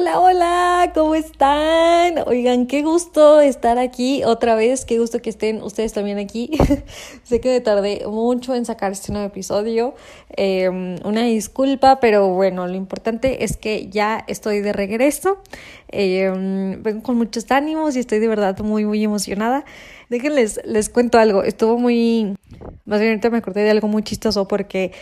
[0.00, 2.26] Hola, hola, ¿cómo están?
[2.26, 6.52] Oigan, qué gusto estar aquí otra vez, qué gusto que estén ustedes también aquí.
[7.22, 9.94] sé que me tardé mucho en sacar este nuevo episodio,
[10.30, 15.42] em, una disculpa, pero bueno, lo importante es que ya estoy de regreso,
[15.88, 19.66] em, vengo con muchos ánimos y estoy de verdad muy, muy emocionada.
[20.08, 22.38] Déjenles, les cuento algo, estuvo muy,
[22.86, 24.92] más bien ahorita me acordé de algo muy chistoso porque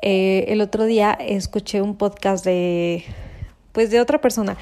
[0.00, 3.04] eh, el otro día escuché un podcast de
[3.76, 4.56] pues de otra persona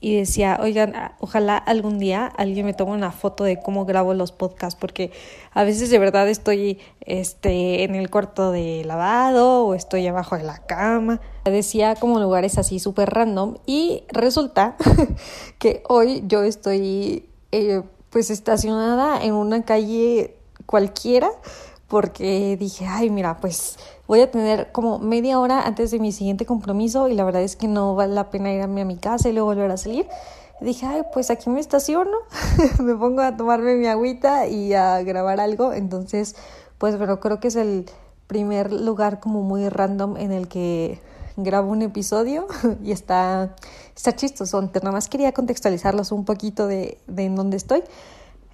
[0.00, 4.30] y decía, oigan, ojalá algún día alguien me tome una foto de cómo grabo los
[4.30, 5.10] podcasts, porque
[5.52, 10.44] a veces de verdad estoy este, en el cuarto de lavado o estoy abajo de
[10.44, 11.20] la cama.
[11.44, 14.76] Decía como lugares así súper random y resulta
[15.58, 20.36] que hoy yo estoy eh, pues estacionada en una calle
[20.66, 21.32] cualquiera
[21.92, 26.46] porque dije, ay, mira, pues voy a tener como media hora antes de mi siguiente
[26.46, 29.34] compromiso y la verdad es que no vale la pena irme a mi casa y
[29.34, 30.08] luego volver a salir.
[30.62, 32.16] dije, ay, pues aquí me estaciono,
[32.82, 35.74] me pongo a tomarme mi agüita y a grabar algo.
[35.74, 36.34] Entonces,
[36.78, 37.84] pues bueno, creo que es el
[38.26, 40.98] primer lugar como muy random en el que
[41.36, 42.46] grabo un episodio
[42.82, 43.54] y está,
[43.94, 44.62] está chistoso.
[44.62, 47.82] Nada más quería contextualizarlos un poquito de, en dónde estoy.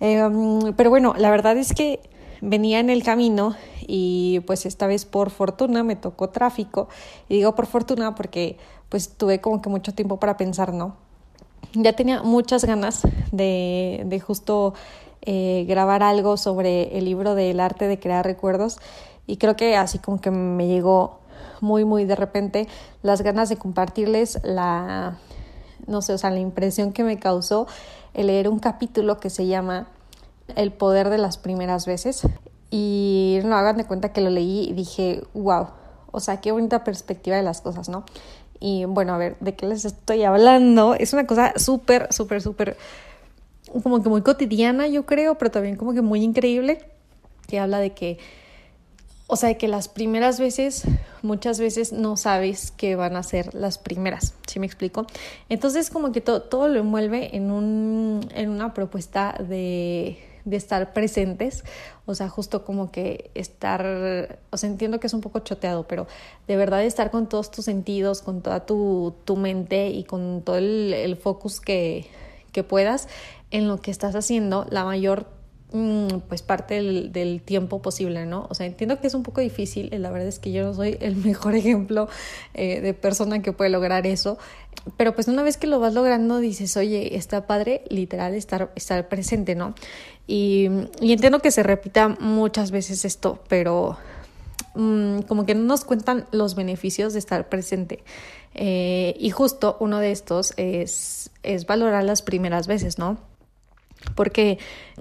[0.01, 2.01] Em, pero bueno, la verdad es que
[2.41, 3.55] venía en el camino
[3.87, 6.89] y pues esta vez por fortuna me tocó tráfico.
[7.29, 8.57] Y digo por fortuna porque
[8.89, 10.97] pues tuve como que mucho tiempo para pensar, ¿no?
[11.75, 14.75] Ya tenía muchas ganas de, de justo
[15.23, 18.79] eh, grabar algo sobre el libro del arte de crear recuerdos
[19.27, 21.19] y creo que así como que me llegó
[21.61, 22.69] muy muy de repente
[23.03, 25.19] las ganas de compartirles la
[25.87, 27.67] no sé, o sea, la impresión que me causó
[28.15, 29.89] el leer un capítulo que se llama
[30.57, 32.23] el poder de las primeras veces.
[32.71, 35.69] Y no hagan de cuenta que lo leí y dije, wow,
[36.11, 38.05] o sea, qué bonita perspectiva de las cosas, ¿no?
[38.61, 40.95] Y bueno, a ver, ¿de qué les estoy hablando?
[40.95, 42.77] Es una cosa súper, súper, súper,
[43.83, 46.81] como que muy cotidiana, yo creo, pero también como que muy increíble,
[47.47, 48.19] que habla de que,
[49.29, 50.85] o sea, de que las primeras veces,
[51.23, 55.07] muchas veces no sabes que van a ser las primeras, ¿sí me explico?
[55.49, 60.93] Entonces como que todo, todo lo envuelve en, un, en una propuesta de de estar
[60.93, 61.65] presentes,
[62.07, 66.07] o sea, justo como que estar, o sea, entiendo que es un poco choteado, pero
[66.47, 70.57] de verdad estar con todos tus sentidos, con toda tu, tu mente y con todo
[70.57, 72.07] el, el focus que,
[72.53, 73.09] que puedas
[73.51, 75.27] en lo que estás haciendo, la mayor
[75.71, 78.47] pues parte del, tiempo posible, ¿no?
[78.49, 80.97] O sea, entiendo que es un poco difícil, la verdad es que yo no soy
[81.01, 82.09] el mejor ejemplo
[82.55, 84.39] eh, de persona que puede lograr eso,
[84.97, 89.09] pero pues una vez que lo vas logrando dices, oye, está padre literal estar, estar
[89.09, 89.75] presente, ¿no?
[90.27, 90.69] Y,
[91.01, 93.99] y entiendo que se repita muchas veces esto, pero
[94.75, 98.03] mm, como que no nos cuentan los beneficios de estar presente.
[98.55, 103.19] Eh, y justo uno de estos es, es valorar las primeras veces, ¿no?
[104.15, 104.59] Porque,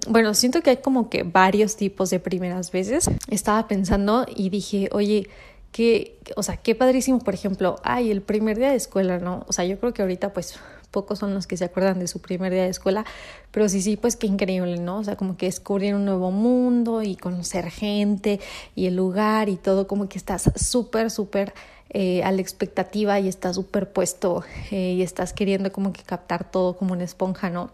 [0.08, 3.10] bueno, siento que hay como que varios tipos de primeras veces.
[3.30, 5.30] Estaba pensando y dije, oye,
[5.72, 9.46] qué, o sea, qué padrísimo, por ejemplo, ay, el primer día de escuela, ¿no?
[9.48, 10.60] O sea, yo creo que ahorita pues
[10.92, 13.06] pocos son los que se acuerdan de su primer día de escuela,
[13.52, 15.00] pero sí, sí, pues qué increíble, ¿no?
[15.00, 18.40] O sea, como que descubrir un nuevo mundo y conocer gente
[18.76, 21.54] y el lugar y todo, como que estás súper, súper
[21.90, 26.50] eh, a la expectativa y estás súper puesto eh, y estás queriendo como que captar
[26.50, 27.70] todo como una esponja, ¿no?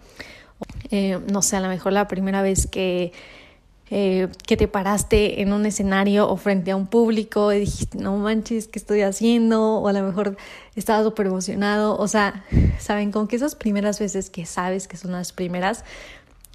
[0.91, 3.11] Eh, no sé, a lo mejor la primera vez que,
[3.89, 8.17] eh, que te paraste en un escenario o frente a un público y dijiste, no
[8.17, 9.79] manches, ¿qué estoy haciendo?
[9.79, 10.37] O a lo mejor
[10.75, 11.97] estabas súper emocionado.
[11.97, 12.45] O sea,
[12.79, 15.83] saben, como que esas primeras veces que sabes que son las primeras,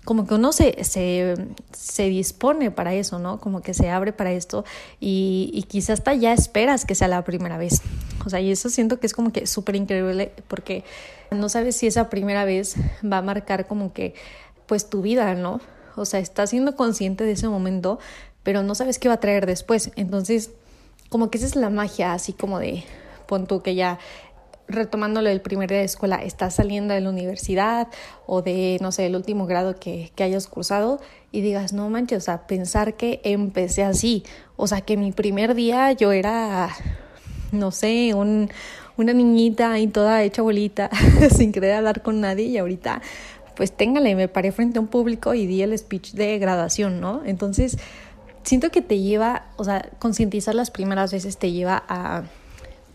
[0.05, 1.35] como que uno se, se,
[1.73, 3.41] se, dispone para eso, ¿no?
[3.41, 4.65] Como que se abre para esto
[5.01, 7.83] y, y quizás hasta ya esperas que sea la primera vez.
[8.29, 10.85] O sea, y eso siento que es como que súper increíble porque
[11.31, 14.13] no sabes si esa primera vez va a marcar como que
[14.67, 15.63] pues tu vida, ¿no?
[15.97, 17.99] O sea, estás siendo consciente de ese momento,
[18.43, 19.93] pero no sabes qué va a traer después.
[19.97, 20.51] Entonces,
[21.09, 22.85] como que esa es la magia, así como de,
[23.27, 23.99] pon tú que ya
[24.69, 27.89] retomándolo el primer día de escuela, estás saliendo de la universidad
[28.27, 31.01] o de, no sé, el último grado que, que hayas cursado
[31.33, 34.23] y digas, no manches, o sea, pensar que empecé así,
[34.57, 36.69] o sea, que mi primer día yo era,
[37.53, 38.51] no sé, un,
[38.97, 40.91] una niñita y toda hecha bolita,
[41.37, 43.01] sin querer hablar con nadie y ahorita,
[43.57, 47.23] pues téngale, me paré frente a un público y di el speech de graduación, ¿no?
[47.25, 47.79] Entonces,
[48.43, 52.25] siento que te lleva, o sea, concientizar las primeras veces te lleva a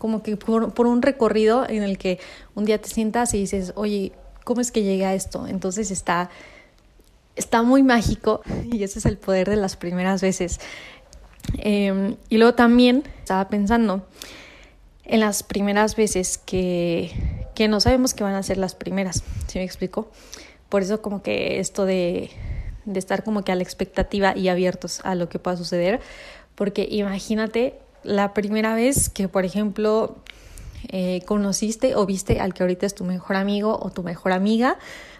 [0.04, 2.18] como que por, un recorrido en el que
[2.54, 4.12] un día te sientas y dices, oye,
[4.44, 5.46] ¿cómo es que llegué a esto?
[5.46, 6.28] Entonces está,
[7.36, 10.60] está muy mágico y ese es el poder de las primeras veces.
[11.56, 14.06] Em, y luego también estaba pensando
[15.06, 17.10] en las primeras veces que,
[17.54, 20.10] que no sabemos que van a ser las primeras, ¿sí me explico?
[20.68, 22.30] Por eso como que esto de,
[22.84, 26.00] de estar como que a la expectativa y abiertos a lo que pueda suceder,
[26.54, 30.16] porque imagínate la primera vez que, por ejemplo,
[30.88, 34.78] eh, conociste o viste al que ahorita es tu mejor amigo o tu mejor amiga,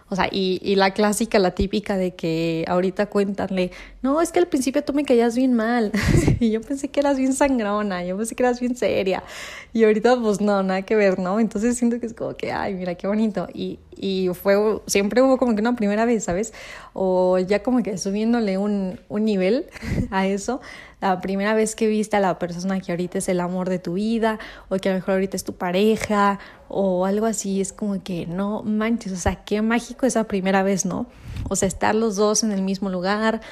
[0.09, 3.71] o sea, y, y, la clásica, la típica de que ahorita cuéntanle,
[4.03, 5.93] no, es que al principio tú me caías bien mal.
[6.41, 9.25] y yo pensé que eras bien sangrona, yo pensé que eras bien seria.
[9.73, 11.41] Y ahorita, pues no, nada que ver, ¿no?
[11.41, 13.49] Entonces siento que es como que, ay, mira qué bonito.
[13.55, 16.53] Y, y fue, siempre hubo como que una primera vez, ¿sabes?
[16.93, 19.67] O ya como que subiéndole un, un nivel
[20.11, 20.61] a eso
[21.05, 23.93] la primera vez que viste a la persona que ahorita es el amor de tu
[23.93, 24.39] vida
[24.71, 26.39] o que a lo mejor ahorita es tu pareja
[26.69, 30.87] o algo así, es como que no manches, o sea, qué mágico esa primera vez,
[30.87, 31.05] ¿no?
[31.51, 33.43] O sea, estar los dos en el mismo lugar,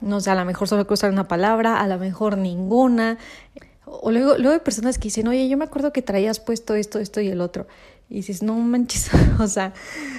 [0.00, 3.18] no sé, a lo mejor solo cruzar una palabra, a lo mejor ninguna.
[3.84, 6.98] O luego, luego hay personas que dicen, oye, yo me acuerdo que traías puesto esto,
[6.98, 7.66] esto y el otro.
[8.08, 9.72] Y dices, no manches, o sea,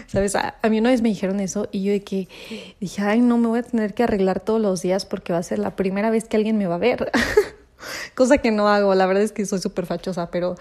[0.08, 0.36] ¿sabes?
[0.36, 2.28] A, mí una vez me dijeron eso y yo de que
[2.80, 5.44] dije, ay, no, me voy a tener que arreglar todos los días porque va a
[5.44, 7.12] ser la primera vez que alguien me va a ver.
[8.16, 10.56] Cosa que no hago, la verdad es que soy súper fachosa, pero,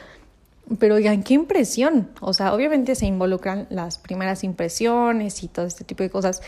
[0.79, 2.11] pero oigan, qué impresión.
[2.21, 6.43] O sea, obviamente se involucran las primeras impresiones y todo este tipo de cosas.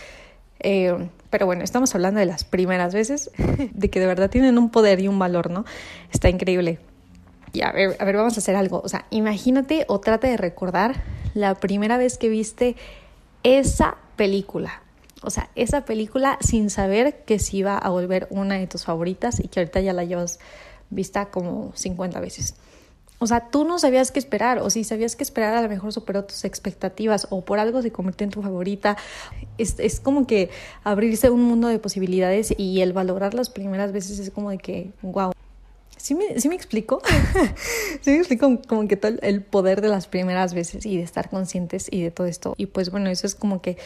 [0.61, 3.31] Eh, pero bueno, estamos hablando de las primeras veces,
[3.73, 5.65] de que de verdad tienen un poder y un valor, ¿no?
[6.13, 6.79] Está increíble
[7.63, 8.81] a ver, a vamos a hacer algo.
[8.85, 11.03] O sea, imagínate o trata de recordar
[11.35, 12.77] la primera vez que viste
[13.43, 14.83] esa película.
[15.23, 19.41] O sea, esa película sin saber que se iba a volver una de tus favoritas
[19.41, 20.39] y que ahorita ya la llevas
[20.91, 22.55] vista como 50 veces.
[23.19, 25.91] O sea, tú no sabías qué esperar, o si sabías qué esperar, a lo mejor
[25.91, 28.99] superó tus expectativas, o por algo se convirtió en tu favorita.
[29.57, 30.51] Es, es como que
[30.85, 34.91] abrirse un mundo de posibilidades y el valorar las primeras veces es como de que,
[35.01, 35.33] wow,
[36.07, 37.03] ¿Sí me, ¿Sí me explico?
[38.01, 41.29] ¿Sí me explico como que todo el poder de las primeras veces y de estar
[41.29, 42.55] conscientes y de todo esto?
[42.57, 43.77] Y pues bueno, eso es como que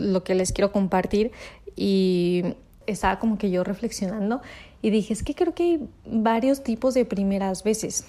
[0.00, 1.30] lo que les quiero compartir
[1.76, 2.42] y
[2.88, 4.42] estaba como que yo reflexionando
[4.82, 8.04] y dije, es que creo que hay varios tipos de primeras veces.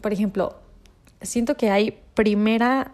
[0.00, 0.58] Por ejemplo,
[1.22, 2.92] siento que hay primera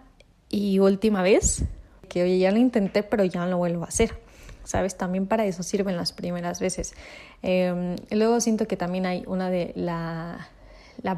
[0.50, 1.64] y última vez,
[2.10, 4.25] que oye, ya lo intenté, pero ya no lo vuelvo a hacer.
[4.66, 4.96] ¿Sabes?
[4.96, 6.94] También para eso sirven las primeras veces.
[7.42, 10.48] Eh, luego siento que también hay una de la,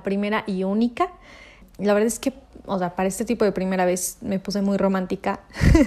[0.05, 1.11] primera y única.
[1.79, 2.35] La verdad es que,
[2.67, 5.41] o sea, para este tipo de primera vez me puse muy romántica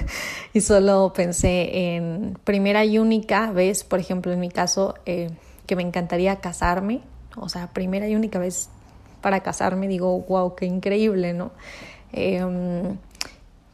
[0.53, 5.29] y solo pensé en primera y única vez, por ejemplo, en mi caso, eh,
[5.67, 7.01] que me encantaría casarme,
[7.35, 8.69] o sea, primera y única vez
[9.21, 11.51] para casarme, digo, wow, qué increíble, ¿no?
[12.13, 12.43] Eh,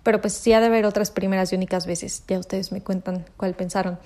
[0.08, 3.26] pero pues sí ha de haber otras primeras y únicas veces, ya ustedes me cuentan
[3.36, 4.00] cuál pensaron.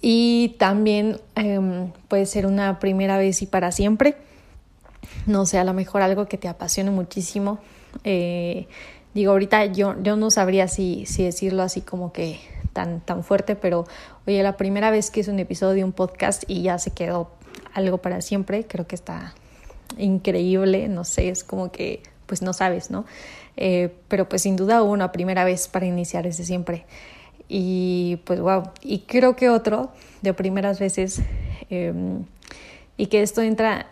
[0.00, 4.16] Y también em, puede ser una primera vez y para siempre,
[5.26, 7.60] no sé, a lo mejor algo que te apasione muchísimo.
[8.02, 8.66] Eh,
[9.14, 12.40] digo, ahorita yo, yo no sabría si, si decirlo así como que
[12.72, 13.86] tan, tan fuerte, pero
[14.26, 17.30] oye, la primera vez que hice un episodio de un podcast y ya se quedó
[17.72, 19.32] algo para siempre, creo que está
[19.96, 23.06] increíble, no sé, es como que pues no sabes, ¿no?
[23.56, 26.86] Eh, pero pues sin duda hubo una primera vez para iniciar ese siempre.
[27.48, 29.90] Y pues wow, y creo que otro
[30.22, 31.22] de primeras veces,
[31.70, 32.24] em,
[32.96, 33.88] y que esto entra,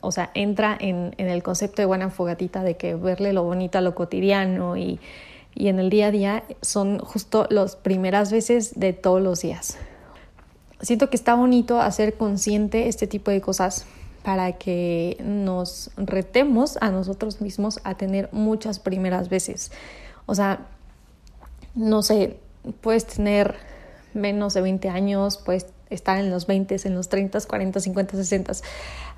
[0.00, 3.78] o sea, entra en, en, el concepto de buena fogatita, de que verle lo bonito
[3.78, 4.98] a lo cotidiano y,
[5.54, 9.78] y en el día a día son justo las primeras veces de todos los días.
[10.80, 13.86] Siento que está bonito hacer consciente este tipo de cosas
[14.26, 19.70] para que nos retemos a nosotros mismos a tener muchas primeras veces.
[20.26, 20.66] O sea,
[21.76, 22.36] no sé,
[22.80, 23.54] puedes tener
[24.14, 28.52] menos de 20 años, puedes estar en los 20, en los 30, 40, 50, 60,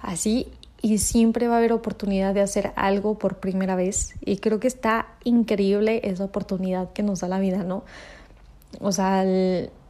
[0.03, 4.15] así, y siempre va a haber oportunidad de hacer algo por primera vez.
[4.21, 7.83] Y creo que está increíble esa oportunidad que nos da la vida, ¿no?
[8.79, 9.25] O sea,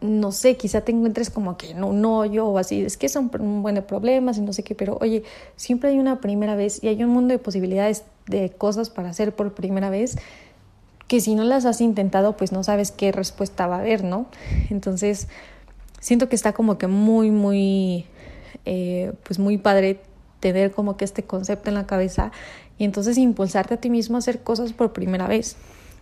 [0.00, 3.30] no sé, quizá te encuentres como que no, no, yo o así, es que son
[3.40, 5.24] un buen de problemas y no sé qué, pero oye,
[5.56, 9.34] siempre hay una primera vez y hay un mundo de posibilidades de cosas para hacer
[9.34, 10.16] por primera vez
[11.08, 14.26] que si no las has intentado, pues no sabes qué respuesta va a haber, ¿no?
[14.70, 15.28] Entonces,
[16.00, 18.04] siento que está como que muy, muy,
[18.66, 20.00] eh, pues muy padre
[20.40, 22.30] tener como que este concepto en la cabeza
[22.78, 25.56] y entonces impulsarte a ti mismo a hacer cosas por primera vez.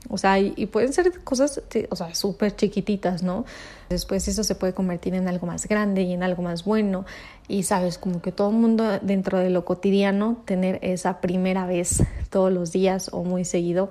[0.09, 3.45] O sea, y, pueden ser cosas, o sea, súper chiquititas, ¿no?
[3.89, 7.05] Después eso se puede convertir en algo más grande y en algo más bueno.
[7.49, 12.03] Y sabes, como que todo el mundo dentro de lo cotidiano, tener esa primera vez
[12.31, 13.91] todos los días o muy seguido,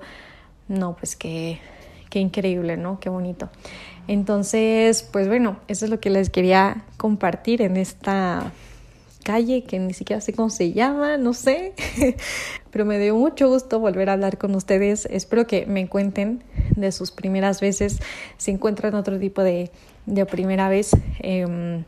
[0.68, 1.60] no, pues qué,
[2.10, 2.98] qué increíble, ¿no?
[3.00, 3.48] Qué bonito.
[4.08, 8.52] Entonces, pues bueno, eso es lo que les quería compartir en esta
[9.26, 11.74] calle que ni siquiera sé cómo se llama, no sé,
[12.70, 15.08] pero me dio mucho gusto volver a hablar con ustedes.
[15.10, 16.44] Espero que me cuenten
[16.76, 17.98] de sus primeras veces,
[18.36, 19.72] si encuentran otro tipo de,
[20.06, 20.92] de primera vez.
[21.18, 21.82] Eh,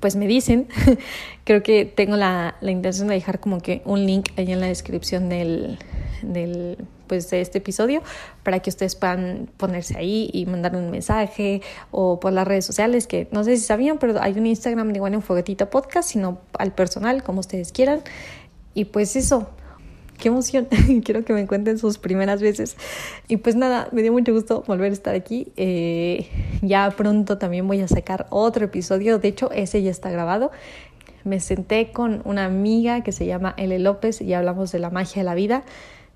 [0.00, 0.68] pues me dicen,
[1.44, 4.66] creo que tengo la, la, intención de dejar como que un link ahí en la
[4.66, 5.78] descripción del,
[6.22, 8.02] del, pues de este episodio
[8.42, 13.06] para que ustedes puedan ponerse ahí y mandar un mensaje o por las redes sociales
[13.06, 16.38] que no sé si sabían, pero hay un Instagram de igual en Foguetito Podcast, sino
[16.58, 18.00] al personal, como ustedes quieran.
[18.74, 19.48] Y pues eso,
[20.22, 20.68] qué emoción.
[21.04, 22.76] Quiero que me cuenten sus primeras veces.
[23.28, 25.52] Y pues nada, me dio mucho gusto volver a estar aquí.
[25.56, 26.28] Eh,
[26.62, 29.18] ya pronto también voy a sacar otro episodio.
[29.18, 30.52] De hecho, ese ya está grabado.
[31.24, 33.78] Me senté con una amiga que se llama L.
[33.78, 35.64] López y hablamos de la magia de la vida.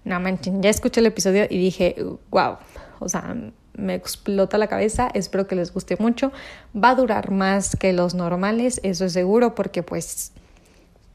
[0.07, 1.97] No manchen, ya escuché el episodio y dije,
[2.31, 2.59] wow,
[3.01, 3.35] o sea,
[3.75, 6.31] me explota la cabeza, espero que les guste mucho.
[6.73, 10.31] Va a durar más que los normales, eso es seguro, porque pues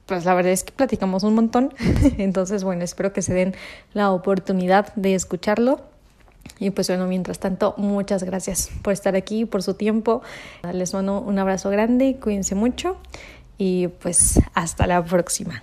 [0.07, 1.73] pues la verdad es que platicamos un montón.
[2.17, 3.55] Entonces, bueno, espero que se den
[3.93, 5.79] la oportunidad de escucharlo.
[6.59, 10.21] Y pues bueno, mientras tanto, muchas gracias por estar aquí, por su tiempo.
[10.73, 12.97] Les mando un abrazo grande, cuídense mucho
[13.57, 15.61] y pues hasta la próxima.